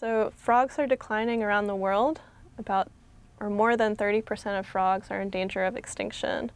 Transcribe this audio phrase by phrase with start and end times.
[0.00, 2.22] So frogs are declining around the world.
[2.56, 2.90] About
[3.38, 6.50] or more than 30% of frogs are in danger of extinction.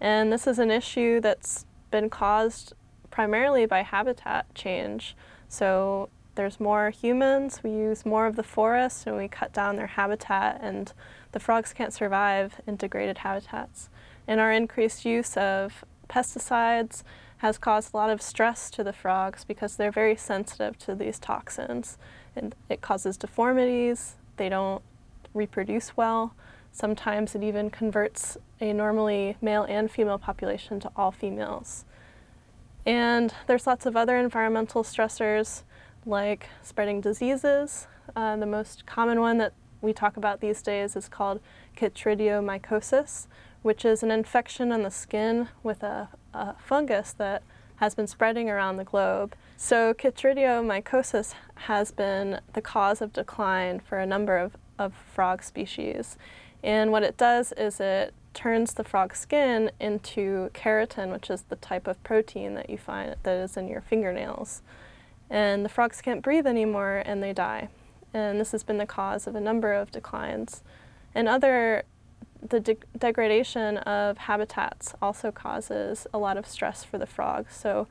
[0.00, 2.74] And this is an issue that's been caused
[3.10, 5.16] primarily by habitat change.
[5.48, 9.86] So there's more humans, we use more of the forest, and we cut down their
[9.88, 10.92] habitat, and
[11.32, 13.88] the frogs can't survive in degraded habitats.
[14.28, 17.02] And our increased use of pesticides
[17.38, 21.18] has caused a lot of stress to the frogs because they're very sensitive to these
[21.18, 21.98] toxins.
[22.34, 24.82] And it causes deformities, they don't
[25.34, 26.34] reproduce well.
[26.72, 31.84] Sometimes it even converts a normally male and female population to all females.
[32.84, 35.62] And there's lots of other environmental stressors
[36.04, 37.86] like spreading diseases.
[38.14, 41.40] Uh, the most common one that we talk about these days is called
[41.76, 43.26] chytridiomycosis,
[43.62, 47.42] which is an infection on the skin with a, a fungus that
[47.76, 49.34] has been spreading around the globe.
[49.56, 56.16] So chytridiomycosis has been the cause of decline for a number of, of frog species.
[56.62, 61.56] And what it does is it turns the frog skin into keratin, which is the
[61.56, 64.62] type of protein that you find that is in your fingernails.
[65.28, 67.68] And the frogs can't breathe anymore and they die.
[68.14, 70.62] And this has been the cause of a number of declines.
[71.14, 71.84] And other
[72.50, 77.54] the de degradation of habitats also causes a lot of stress for the frogs.
[77.54, 77.88] So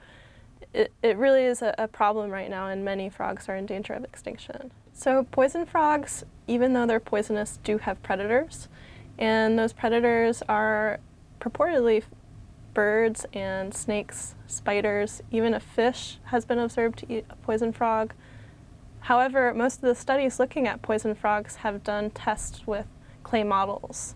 [0.73, 3.93] it, it really is a, a, problem right now, and many frogs are in danger
[3.93, 4.71] of extinction.
[4.93, 8.67] So poison frogs, even though they're poisonous, do have predators,
[9.17, 10.99] and those predators are
[11.39, 12.03] purportedly
[12.73, 18.13] birds and snakes, spiders, even a fish has been observed to eat a poison frog.
[19.01, 22.87] However, most of the studies looking at poison frogs have done tests with
[23.23, 24.15] clay models.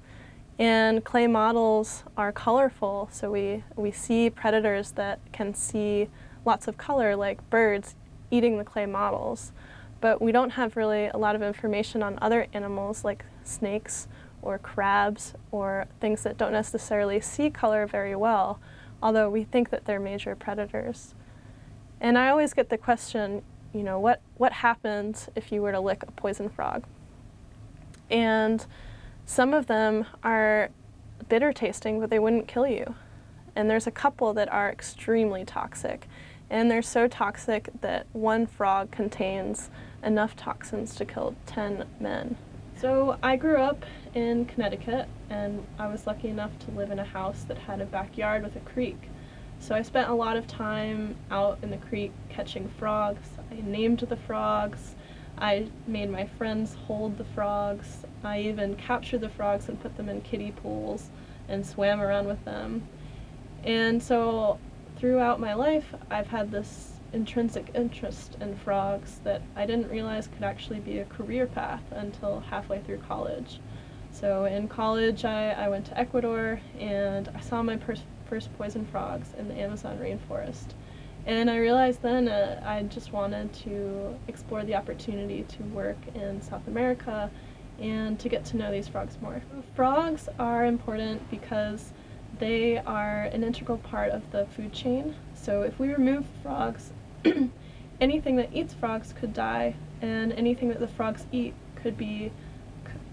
[0.60, 6.10] And clay models are colorful, so we, we see predators that can see
[6.44, 7.96] lots of color, like birds
[8.30, 9.54] eating the clay models.
[10.02, 14.10] But we don't have really a lot of information on other animals like snakes
[14.42, 18.60] or crabs or things that don't necessarily see color very well,
[19.02, 21.14] although we think that they're major predators.
[22.02, 23.44] And I always get the question,
[23.74, 26.84] you know, what, what happens if you were to lick a poison frog?
[28.10, 28.66] And
[29.30, 30.72] some of them are
[31.30, 32.96] bitter tasting, but they wouldn't kill you.
[33.56, 36.08] And there's a couple that are extremely toxic.
[36.50, 39.70] And they're so toxic that one frog contains
[40.04, 42.38] enough toxins to kill 10 men.
[42.82, 43.86] So I grew up
[44.16, 47.86] in Connecticut and I was lucky enough to live in a house that had a
[47.86, 49.12] backyard with a creek.
[49.60, 53.30] So I spent a lot of time out in the creek catching frogs.
[53.52, 54.96] I named the frogs.
[55.38, 58.06] I made my friends hold the frogs.
[58.24, 61.10] I even captured the frogs and put them in kiddie pools
[61.48, 62.88] and swam around with them.
[63.64, 64.60] And so
[64.98, 70.44] throughout my life, I've had this intrinsic interest in frogs that I didn't realize could
[70.44, 73.60] actually be a career path until halfway through college.
[74.12, 78.86] So in college, I, I went to Ecuador and I saw my pers- first poison
[78.86, 80.74] frogs in the Amazon rainforest.
[81.30, 86.42] And I realized then uh, I just wanted to explore the opportunity to work in
[86.42, 87.30] South America
[87.80, 89.44] and to get to know these frogs more.
[89.76, 91.94] Frogs are important because
[92.40, 95.14] they are an integral part of the food chain.
[95.36, 96.90] So if we remove frogs,
[98.02, 102.32] anything that eats frogs could die, and anything that the frogs eat could be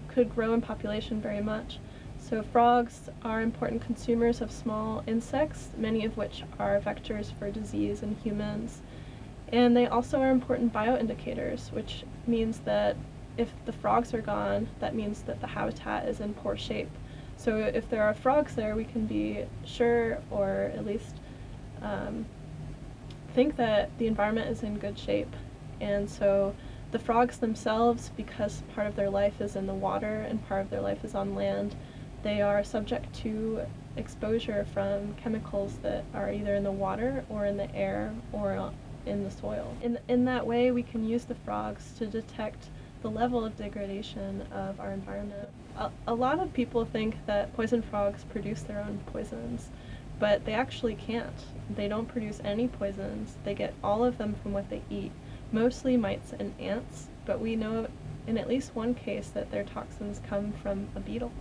[0.07, 1.77] could grow in population very much.
[2.29, 8.03] So frogs are important consumers of small insects, many of which are vectors for disease
[8.03, 8.81] in humans.
[9.53, 12.97] And they also are important bioindicators, which means that
[13.37, 16.89] if the frogs are gone, that means that the habitat is in poor shape.
[17.37, 21.15] So if there are frogs there, we can be sure, or at least
[21.81, 22.25] um,
[23.33, 25.33] think that the environment is in good shape.
[25.79, 26.53] And so
[26.91, 30.69] the frogs themselves, because part of their life is in the water and part of
[30.69, 31.73] their life is on land,
[32.23, 33.61] they are subject to
[33.95, 38.71] exposure from chemicals that are either in the water or in the air or
[39.05, 39.75] in the soil.
[39.81, 42.69] In, in that way, we can use the frogs to detect
[43.01, 45.47] the level of degradation of our environment.
[45.77, 49.69] A, a lot of people think that poison frogs produce their own poisons,
[50.19, 51.45] but they actually can't.
[51.69, 53.37] They don't produce any poisons.
[53.43, 55.11] They get all of them from what they eat,
[55.51, 57.87] mostly mites and ants, but we know
[58.25, 61.31] in at least one case that their toxins come from a beetle.